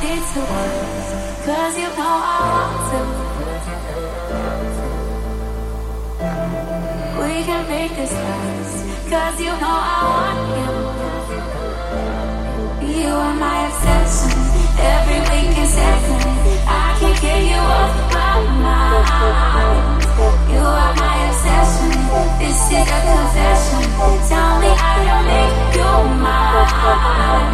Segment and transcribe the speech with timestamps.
[0.00, 3.00] Cause you know I want to.
[7.20, 8.76] We can make this last.
[9.10, 10.68] Cause you know I want you.
[12.96, 14.32] You are my obsession.
[14.80, 16.22] Every week and second.
[16.66, 20.00] I can't get you off my mind.
[20.52, 21.92] You are my obsession.
[22.40, 23.84] This is a confession.
[24.30, 25.92] Tell me I don't make you
[26.24, 27.49] mine.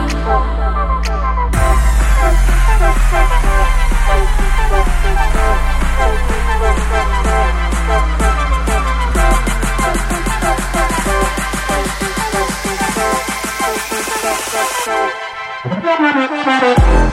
[16.56, 17.05] You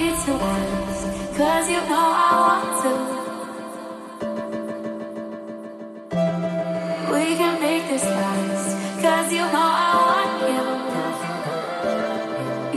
[0.00, 2.92] need to ask, cause you know I want to.
[7.12, 8.68] We can make this last,
[9.02, 10.64] cause you know I want you.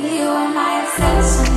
[0.10, 1.52] You are my obsession,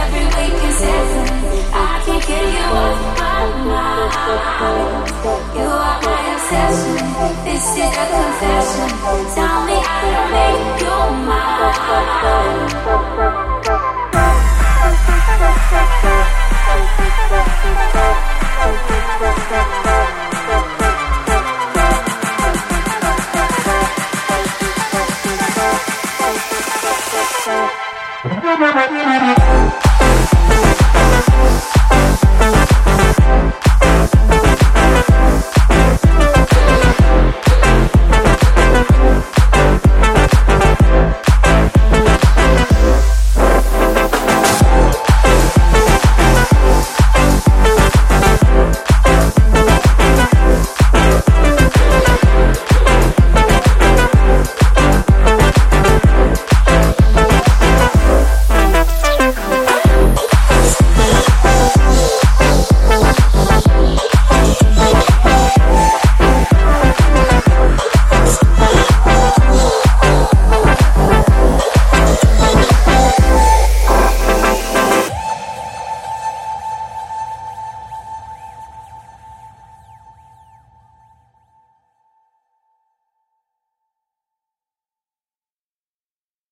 [0.00, 1.28] every week is seven.
[1.74, 3.91] I can't get you off my mind.